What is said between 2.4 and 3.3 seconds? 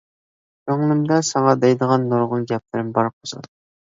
گەپلىرىم بار